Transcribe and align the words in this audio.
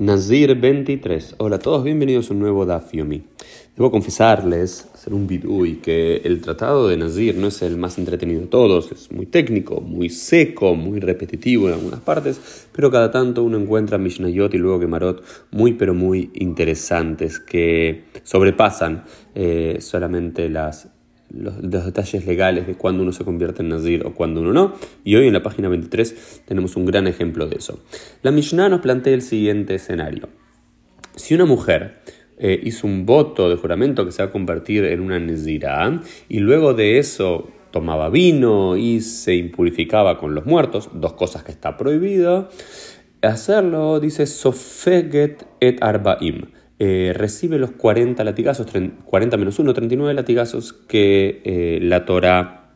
Nazir 0.00 0.54
23. 0.54 1.34
Hola 1.36 1.56
a 1.56 1.58
todos, 1.58 1.84
bienvenidos 1.84 2.30
a 2.30 2.32
un 2.32 2.40
nuevo 2.40 2.64
Daf 2.64 2.94
Yomi. 2.94 3.22
Debo 3.76 3.90
confesarles, 3.90 4.88
hacer 4.94 5.12
un 5.12 5.28
y 5.66 5.74
que 5.74 6.22
el 6.24 6.40
tratado 6.40 6.88
de 6.88 6.96
Nazir 6.96 7.36
no 7.36 7.48
es 7.48 7.60
el 7.60 7.76
más 7.76 7.98
entretenido 7.98 8.40
de 8.40 8.46
todos, 8.46 8.90
es 8.92 9.12
muy 9.12 9.26
técnico, 9.26 9.82
muy 9.82 10.08
seco, 10.08 10.74
muy 10.74 11.00
repetitivo 11.00 11.68
en 11.68 11.74
algunas 11.74 12.00
partes, 12.00 12.66
pero 12.72 12.90
cada 12.90 13.10
tanto 13.10 13.44
uno 13.44 13.58
encuentra 13.58 13.98
Mishnayot 13.98 14.54
y 14.54 14.56
luego 14.56 14.80
Gemarot 14.80 15.22
muy 15.50 15.74
pero 15.74 15.92
muy 15.92 16.30
interesantes 16.32 17.38
que 17.38 18.04
sobrepasan 18.22 19.04
eh, 19.34 19.76
solamente 19.80 20.48
las 20.48 20.88
los, 21.30 21.60
detalles 21.62 22.26
legales 22.26 22.66
de 22.66 22.74
cuándo 22.74 23.02
uno 23.02 23.12
se 23.12 23.24
convierte 23.24 23.62
en 23.62 23.68
Nazir 23.68 24.04
o 24.06 24.14
cuándo 24.14 24.40
uno 24.40 24.52
no. 24.52 24.74
Y 25.04 25.16
hoy 25.16 25.26
en 25.26 25.32
la 25.32 25.42
página 25.42 25.68
23 25.68 26.42
tenemos 26.46 26.76
un 26.76 26.86
gran 26.86 27.06
ejemplo 27.06 27.46
de 27.46 27.56
eso. 27.56 27.80
La 28.22 28.30
Mishnah 28.30 28.68
nos 28.68 28.80
plantea 28.80 29.14
el 29.14 29.22
siguiente 29.22 29.74
escenario. 29.74 30.28
Si 31.16 31.34
una 31.34 31.44
mujer 31.44 32.00
eh, 32.38 32.58
hizo 32.62 32.86
un 32.86 33.06
voto 33.06 33.48
de 33.48 33.56
juramento 33.56 34.04
que 34.04 34.12
se 34.12 34.22
va 34.22 34.28
a 34.28 34.32
convertir 34.32 34.84
en 34.84 35.00
una 35.00 35.18
Nazirah 35.18 36.00
y 36.28 36.38
luego 36.38 36.74
de 36.74 36.98
eso 36.98 37.48
tomaba 37.70 38.10
vino 38.10 38.76
y 38.76 39.00
se 39.00 39.34
impurificaba 39.34 40.18
con 40.18 40.34
los 40.34 40.46
muertos, 40.46 40.90
dos 40.92 41.12
cosas 41.12 41.44
que 41.44 41.52
está 41.52 41.76
prohibido, 41.76 42.48
hacerlo 43.22 44.00
dice 44.00 44.26
Sofeget 44.26 45.46
et 45.60 45.82
Arbaim 45.82 46.46
eh, 46.82 47.12
recibe 47.14 47.58
los 47.58 47.72
40 47.72 48.24
latigazos, 48.24 48.66
40 49.04 49.36
menos 49.36 49.58
1, 49.58 49.74
39 49.74 50.14
latigazos 50.14 50.72
que 50.72 51.42
eh, 51.44 51.78
la 51.82 52.06
Torah 52.06 52.70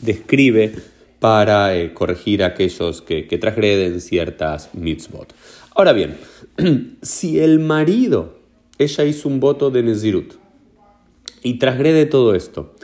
describe 0.00 0.72
para 1.18 1.76
eh, 1.76 1.92
corregir 1.92 2.44
a 2.44 2.46
aquellos 2.46 3.02
que, 3.02 3.26
que, 3.26 3.36
transgreden 3.38 4.00
ciertas 4.00 4.70
mitzvot. 4.72 5.34
Ahora 5.74 5.92
bien, 5.92 6.16
si 7.02 7.40
el 7.40 7.58
marido, 7.58 8.38
ella 8.78 9.02
hizo 9.02 9.28
un 9.28 9.40
voto 9.40 9.72
de 9.72 9.82
Nezirut 9.82 10.34
y 11.42 11.58
transgrede 11.58 12.06
todo 12.06 12.36
esto, 12.36 12.76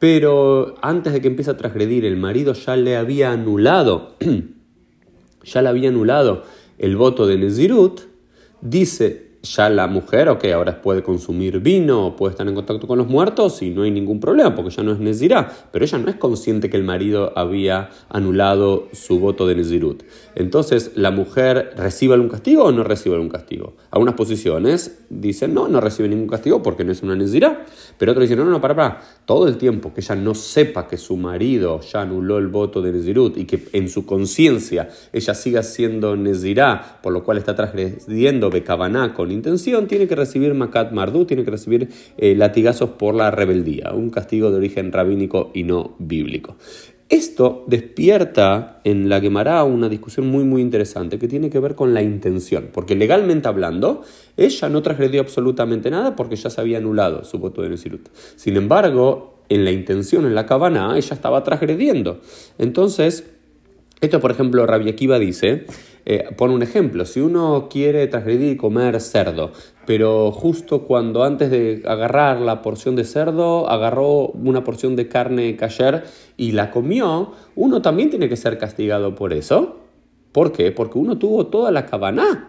pero 0.00 0.74
antes 0.82 1.12
de 1.12 1.20
que 1.20 1.28
empiece 1.28 1.52
a 1.52 1.56
transgredir, 1.56 2.04
el 2.06 2.16
marido 2.16 2.54
ya 2.54 2.74
le 2.74 2.96
había 2.96 3.30
anulado, 3.30 4.16
ya 5.44 5.62
le 5.62 5.68
había 5.68 5.90
anulado 5.90 6.42
el 6.78 6.96
voto 6.96 7.28
de 7.28 7.38
Nezirut, 7.38 8.00
dice 8.62 9.30
ya 9.42 9.68
la 9.68 9.88
mujer, 9.88 10.28
ok, 10.28 10.44
ahora 10.54 10.80
puede 10.80 11.02
consumir 11.02 11.58
vino, 11.58 12.14
puede 12.16 12.30
estar 12.30 12.46
en 12.46 12.54
contacto 12.54 12.86
con 12.86 12.98
los 12.98 13.08
muertos 13.08 13.60
y 13.62 13.70
no 13.70 13.82
hay 13.82 13.90
ningún 13.90 14.20
problema 14.20 14.54
porque 14.54 14.70
ya 14.70 14.84
no 14.84 14.92
es 14.92 15.00
Nezirá, 15.00 15.50
pero 15.72 15.84
ella 15.84 15.98
no 15.98 16.08
es 16.08 16.16
consciente 16.16 16.70
que 16.70 16.76
el 16.76 16.84
marido 16.84 17.32
había 17.36 17.90
anulado 18.08 18.88
su 18.92 19.18
voto 19.18 19.46
de 19.48 19.56
Nezirut. 19.56 20.04
Entonces, 20.36 20.92
¿la 20.94 21.10
mujer 21.10 21.72
recibe 21.76 22.14
algún 22.14 22.28
castigo 22.28 22.64
o 22.64 22.72
no 22.72 22.84
recibe 22.84 23.16
algún 23.16 23.30
castigo? 23.30 23.74
Algunas 23.90 24.14
posiciones 24.14 25.00
dicen 25.10 25.54
no, 25.54 25.66
no 25.66 25.80
recibe 25.80 26.08
ningún 26.08 26.28
castigo 26.28 26.62
porque 26.62 26.84
no 26.84 26.92
es 26.92 27.02
una 27.02 27.16
Nezirá, 27.16 27.64
pero 27.98 28.12
otros 28.12 28.22
dicen 28.22 28.38
no, 28.38 28.44
no, 28.44 28.52
no, 28.52 28.60
para, 28.60 28.76
para, 28.76 29.00
todo 29.26 29.48
el 29.48 29.56
tiempo 29.56 29.92
que 29.92 30.02
ella 30.02 30.14
no 30.14 30.34
sepa 30.34 30.86
que 30.86 30.96
su 30.96 31.16
marido 31.16 31.80
ya 31.80 32.02
anuló 32.02 32.38
el 32.38 32.46
voto 32.46 32.80
de 32.80 32.92
Nezirut 32.92 33.36
y 33.36 33.44
que 33.44 33.68
en 33.72 33.88
su 33.88 34.06
conciencia 34.06 34.88
ella 35.12 35.34
siga 35.34 35.64
siendo 35.64 36.14
Nezirá, 36.16 37.00
por 37.02 37.12
lo 37.12 37.24
cual 37.24 37.38
está 37.38 37.56
transgrediendo 37.56 38.48
Bekabaná 38.48 39.12
con 39.14 39.31
intención, 39.32 39.86
tiene 39.86 40.06
que 40.06 40.14
recibir 40.14 40.54
Makat 40.54 40.92
Mardu, 40.92 41.24
tiene 41.24 41.44
que 41.44 41.50
recibir 41.50 41.88
eh, 42.18 42.34
latigazos 42.36 42.90
por 42.90 43.14
la 43.14 43.30
rebeldía, 43.30 43.92
un 43.92 44.10
castigo 44.10 44.50
de 44.50 44.58
origen 44.58 44.92
rabínico 44.92 45.50
y 45.54 45.64
no 45.64 45.96
bíblico. 45.98 46.56
Esto 47.12 47.64
despierta 47.66 48.80
en 48.84 49.10
la 49.10 49.20
Gemara 49.20 49.62
una 49.64 49.90
discusión 49.90 50.28
muy 50.28 50.44
muy 50.44 50.62
interesante 50.62 51.18
que 51.18 51.28
tiene 51.28 51.50
que 51.50 51.58
ver 51.58 51.74
con 51.74 51.92
la 51.92 52.00
intención, 52.00 52.70
porque 52.72 52.96
legalmente 52.96 53.48
hablando, 53.48 54.02
ella 54.38 54.70
no 54.70 54.80
transgredió 54.80 55.20
absolutamente 55.20 55.90
nada 55.90 56.16
porque 56.16 56.36
ya 56.36 56.48
se 56.48 56.58
había 56.58 56.78
anulado 56.78 57.22
su 57.24 57.38
voto 57.38 57.60
de 57.60 57.68
Nesirut. 57.68 58.08
Sin 58.36 58.56
embargo, 58.56 59.42
en 59.50 59.66
la 59.66 59.72
intención, 59.72 60.24
en 60.24 60.34
la 60.34 60.46
cabana, 60.46 60.96
ella 60.96 61.14
estaba 61.14 61.44
transgrediendo. 61.44 62.22
Entonces, 62.56 63.30
esto 64.00 64.18
por 64.18 64.30
ejemplo, 64.30 64.66
Rabbi 64.66 64.88
Akiva 64.88 65.18
dice 65.18 65.66
eh, 66.04 66.24
pone 66.36 66.54
un 66.54 66.62
ejemplo, 66.62 67.04
si 67.04 67.20
uno 67.20 67.68
quiere 67.70 68.06
transgredir 68.08 68.52
y 68.52 68.56
comer 68.56 69.00
cerdo, 69.00 69.52
pero 69.86 70.32
justo 70.32 70.82
cuando 70.82 71.22
antes 71.22 71.50
de 71.50 71.82
agarrar 71.86 72.40
la 72.40 72.60
porción 72.60 72.96
de 72.96 73.04
cerdo, 73.04 73.68
agarró 73.68 74.28
una 74.28 74.64
porción 74.64 74.96
de 74.96 75.08
carne 75.08 75.56
kasher 75.56 76.04
y 76.36 76.52
la 76.52 76.70
comió, 76.70 77.32
uno 77.54 77.82
también 77.82 78.10
tiene 78.10 78.28
que 78.28 78.36
ser 78.36 78.58
castigado 78.58 79.14
por 79.14 79.32
eso. 79.32 79.76
¿Por 80.32 80.50
qué? 80.50 80.72
Porque 80.72 80.98
uno 80.98 81.18
tuvo 81.18 81.46
toda 81.46 81.70
la 81.70 81.86
cabana. 81.86 82.48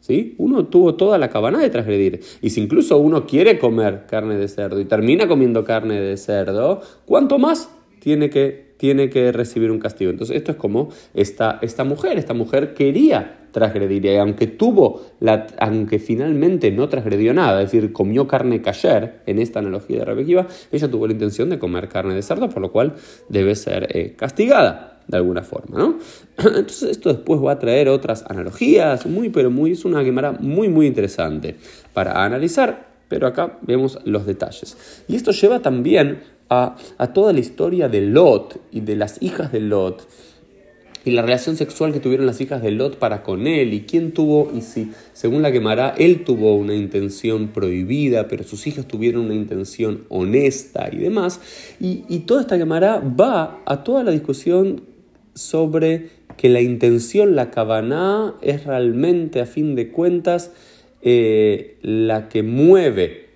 ¿Sí? 0.00 0.36
Uno 0.38 0.66
tuvo 0.66 0.94
toda 0.94 1.18
la 1.18 1.30
cabana 1.30 1.58
de 1.58 1.68
transgredir. 1.68 2.20
Y 2.40 2.50
si 2.50 2.62
incluso 2.62 2.96
uno 2.98 3.26
quiere 3.26 3.58
comer 3.58 4.06
carne 4.06 4.36
de 4.36 4.46
cerdo 4.46 4.78
y 4.78 4.84
termina 4.84 5.26
comiendo 5.26 5.64
carne 5.64 6.00
de 6.00 6.16
cerdo, 6.16 6.80
¿cuánto 7.06 7.38
más 7.38 7.70
tiene 7.98 8.30
que 8.30 8.65
tiene 8.76 9.10
que 9.10 9.32
recibir 9.32 9.70
un 9.70 9.78
castigo. 9.78 10.10
Entonces 10.10 10.36
esto 10.36 10.52
es 10.52 10.58
como 10.58 10.90
esta, 11.14 11.58
esta 11.62 11.84
mujer, 11.84 12.18
esta 12.18 12.34
mujer 12.34 12.74
quería 12.74 13.46
transgredir 13.56 14.04
y 14.04 14.16
aunque 14.16 14.48
tuvo, 14.48 15.00
la, 15.18 15.46
aunque 15.58 15.98
finalmente 15.98 16.70
no 16.70 16.90
transgredió 16.90 17.32
nada, 17.32 17.62
es 17.62 17.72
decir, 17.72 17.90
comió 17.90 18.28
carne 18.28 18.60
kasher, 18.60 19.22
en 19.24 19.38
esta 19.38 19.60
analogía 19.60 20.00
de 20.00 20.04
Rebekiva, 20.04 20.46
ella 20.70 20.90
tuvo 20.90 21.06
la 21.06 21.14
intención 21.14 21.48
de 21.48 21.58
comer 21.58 21.88
carne 21.88 22.14
de 22.14 22.20
cerdo, 22.20 22.50
por 22.50 22.60
lo 22.60 22.70
cual 22.70 22.94
debe 23.30 23.54
ser 23.54 23.88
eh, 23.96 24.14
castigada 24.14 25.00
de 25.08 25.16
alguna 25.16 25.42
forma, 25.42 25.78
¿no? 25.78 25.98
Entonces 26.36 26.90
esto 26.90 27.08
después 27.08 27.40
va 27.42 27.52
a 27.52 27.58
traer 27.58 27.88
otras 27.88 28.24
analogías, 28.28 29.06
muy, 29.06 29.30
pero 29.30 29.50
muy, 29.50 29.72
es 29.72 29.86
una 29.86 30.04
quemara 30.04 30.32
muy, 30.32 30.68
muy 30.68 30.86
interesante 30.86 31.56
para 31.94 32.24
analizar, 32.24 32.88
pero 33.08 33.26
acá 33.26 33.58
vemos 33.62 33.98
los 34.04 34.26
detalles. 34.26 35.04
Y 35.08 35.16
esto 35.16 35.30
lleva 35.30 35.60
también 35.60 36.20
a, 36.48 36.76
toda 37.12 37.32
la 37.32 37.40
historia 37.40 37.88
de 37.88 38.00
Lot 38.02 38.60
y 38.72 38.80
de 38.80 38.96
las 38.96 39.22
hijas 39.22 39.52
de 39.52 39.60
Lot 39.60 40.06
y 41.04 41.12
la 41.12 41.22
relación 41.22 41.56
sexual 41.56 41.92
que 41.92 42.00
tuvieron 42.00 42.26
las 42.26 42.40
hijas 42.40 42.62
de 42.62 42.72
Lot 42.72 42.98
para 42.98 43.22
con 43.22 43.46
él 43.46 43.72
y 43.74 43.82
quién 43.82 44.12
tuvo 44.12 44.50
y 44.52 44.62
si, 44.62 44.90
según 45.12 45.40
la 45.40 45.52
quemará, 45.52 45.94
él 45.96 46.24
tuvo 46.24 46.56
una 46.56 46.74
intención 46.74 47.48
prohibida, 47.48 48.26
pero 48.26 48.42
sus 48.42 48.66
hijas 48.66 48.88
tuvieron 48.88 49.26
una 49.26 49.34
intención 49.34 50.04
honesta 50.08 50.88
y 50.90 50.96
demás. 50.96 51.40
Y, 51.78 52.00
toda 52.26 52.40
esta 52.40 52.58
quemará 52.58 52.98
va 52.98 53.62
a 53.66 53.84
toda 53.84 54.02
la 54.02 54.10
discusión 54.10 54.82
sobre 55.34 56.10
que 56.36 56.48
la 56.48 56.60
intención, 56.60 57.36
la 57.36 57.52
cabana, 57.52 58.34
es 58.42 58.64
realmente, 58.64 59.40
a 59.40 59.46
fin 59.46 59.76
de 59.76 59.92
cuentas, 59.92 60.50
eh, 61.02 61.78
la 61.82 62.28
que 62.28 62.42
mueve 62.42 63.26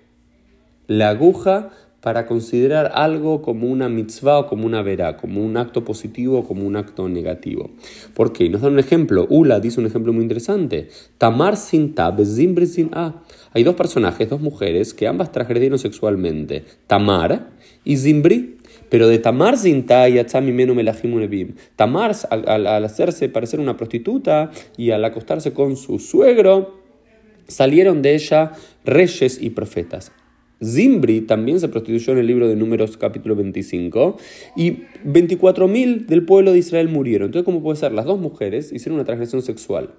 la 0.87 1.07
aguja 1.07 1.71
para 2.01 2.25
considerar 2.25 2.91
algo 2.95 3.41
como 3.41 3.67
una 3.67 3.87
mitzvah 3.87 4.39
o 4.39 4.47
como 4.47 4.65
una 4.65 4.81
verá, 4.81 5.17
como 5.17 5.43
un 5.43 5.55
acto 5.55 5.85
positivo 5.85 6.39
o 6.39 6.43
como 6.43 6.65
un 6.65 6.75
acto 6.75 7.07
negativo. 7.07 7.69
¿Por 8.15 8.33
qué? 8.33 8.49
Nos 8.49 8.61
dan 8.61 8.73
un 8.73 8.79
ejemplo. 8.79 9.27
Ula 9.29 9.59
dice 9.59 9.79
un 9.79 9.85
ejemplo 9.85 10.11
muy 10.11 10.23
interesante. 10.23 10.89
Tamar 11.17 11.57
sin 11.57 11.93
tab, 11.93 12.19
zimbri 12.25 12.65
sin 12.65 12.89
a. 12.93 13.21
Hay 13.53 13.63
dos 13.63 13.75
personajes, 13.75 14.29
dos 14.29 14.41
mujeres, 14.41 14.93
que 14.93 15.07
ambas 15.07 15.31
transgredieron 15.31 15.77
sexualmente. 15.77 16.65
Tamar 16.87 17.51
y 17.83 17.97
Zimbri. 17.97 18.57
Pero 18.89 19.07
de 19.07 19.19
Tamar 19.19 19.57
Zinta 19.57 20.09
y 20.09 20.21
Menu 20.51 20.75
Melahim 20.75 21.53
Tamar, 21.77 22.13
al, 22.29 22.67
al 22.67 22.83
hacerse 22.83 23.29
parecer 23.29 23.61
una 23.61 23.77
prostituta 23.77 24.51
y 24.75 24.91
al 24.91 25.05
acostarse 25.05 25.53
con 25.53 25.77
su 25.77 25.97
suegro, 25.97 26.81
salieron 27.47 28.01
de 28.01 28.15
ella 28.15 28.51
reyes 28.83 29.41
y 29.41 29.51
profetas. 29.51 30.11
Zimbri 30.63 31.21
también 31.21 31.59
se 31.59 31.69
prostituyó 31.69 32.13
en 32.13 32.19
el 32.19 32.27
libro 32.27 32.47
de 32.47 32.55
Números 32.55 32.97
capítulo 32.97 33.35
25 33.35 34.17
y 34.55 34.83
24.000 35.05 36.05
del 36.05 36.25
pueblo 36.25 36.53
de 36.53 36.59
Israel 36.59 36.89
murieron. 36.89 37.27
Entonces, 37.27 37.45
¿cómo 37.45 37.63
puede 37.63 37.77
ser? 37.77 37.91
Las 37.93 38.05
dos 38.05 38.19
mujeres 38.19 38.71
hicieron 38.71 38.95
una 38.95 39.05
transgresión 39.05 39.41
sexual. 39.41 39.91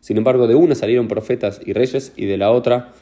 Sin 0.00 0.16
embargo, 0.16 0.46
de 0.46 0.54
una 0.54 0.74
salieron 0.74 1.08
profetas 1.08 1.60
y 1.64 1.72
reyes 1.72 2.12
y 2.16 2.26
de 2.26 2.36
la 2.36 2.50
otra 2.50 2.92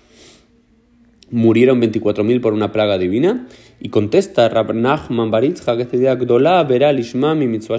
murieron 1.30 1.80
24.000 1.80 2.40
por 2.40 2.52
una 2.52 2.72
plaga 2.72 2.98
divina. 2.98 3.46
Y 3.80 3.90
contesta 3.90 4.48
Rab 4.48 4.74
Nachman 4.74 5.30
Baritzha 5.30 5.76
que 5.76 5.82
este 5.82 5.98
día 5.98 6.14
verá 6.14 6.92
lishma 6.92 7.34
mi 7.34 7.46
mitzvah 7.46 7.76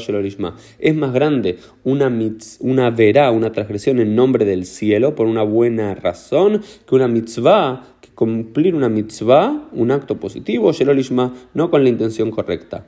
Es 0.80 0.96
más 0.96 1.14
grande 1.14 1.58
una, 1.84 2.12
una 2.60 2.90
verá, 2.92 3.32
una 3.32 3.52
transgresión 3.52 4.00
en 4.00 4.16
nombre 4.16 4.46
del 4.46 4.66
cielo 4.66 5.16
por 5.16 5.28
una 5.28 5.44
buena 5.44 5.96
razón 5.96 6.62
que 6.88 6.96
una 6.96 7.08
mitzvah 7.08 7.97
cumplir 8.18 8.74
una 8.74 8.90
mitzvah, 8.90 9.70
un 9.74 9.92
acto 9.92 10.20
positivo, 10.20 10.72
Shelolishma, 10.72 11.36
no 11.54 11.70
con 11.70 11.84
la 11.84 11.90
intención 11.90 12.32
correcta. 12.32 12.88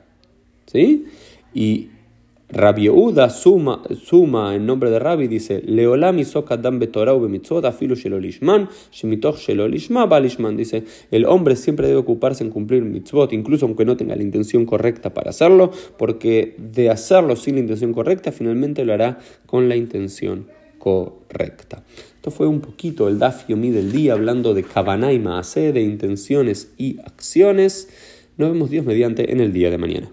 ¿Sí? 0.66 1.06
Y 1.54 1.90
Rabbi 2.48 2.88
Uda 2.88 3.30
suma, 3.30 3.80
suma 3.94 4.56
en 4.56 4.66
nombre 4.66 4.90
de 4.90 4.98
Rabbi 4.98 5.28
dice 5.28 5.62
Leolam 5.64 6.18
adam 6.48 6.80
betorah 6.80 7.14
mitzvot 7.16 7.64
afilu 7.64 7.94
shelolishman 7.94 8.68
shemitoch 8.90 9.38
shelolishma 9.38 10.06
balishman 10.06 10.56
dice 10.56 10.82
el 11.12 11.26
hombre 11.26 11.54
siempre 11.54 11.86
debe 11.86 12.00
ocuparse 12.00 12.42
en 12.42 12.50
cumplir 12.50 12.82
mitzvot 12.82 13.32
incluso 13.32 13.66
aunque 13.66 13.84
no 13.84 13.96
tenga 13.96 14.16
la 14.16 14.24
intención 14.24 14.66
correcta 14.66 15.14
para 15.14 15.30
hacerlo 15.30 15.70
porque 15.96 16.56
de 16.58 16.90
hacerlo 16.90 17.36
sin 17.36 17.54
la 17.54 17.60
intención 17.60 17.92
correcta 17.92 18.32
finalmente 18.32 18.84
lo 18.84 18.94
hará 18.94 19.20
con 19.46 19.68
la 19.68 19.76
intención 19.76 20.48
correcta. 20.80 21.84
Esto 22.16 22.32
fue 22.32 22.48
un 22.48 22.60
poquito 22.60 23.06
el 23.06 23.20
Daf 23.20 23.46
Yomi 23.46 23.70
del 23.70 23.92
día, 23.92 24.14
hablando 24.14 24.52
de 24.52 24.64
Kabanay 24.64 25.20
Maase, 25.20 25.72
de 25.72 25.82
intenciones 25.82 26.72
y 26.76 26.98
acciones. 26.98 27.88
Nos 28.36 28.50
vemos 28.50 28.70
Dios 28.70 28.84
mediante 28.84 29.30
en 29.30 29.40
el 29.40 29.52
día 29.52 29.70
de 29.70 29.78
mañana. 29.78 30.10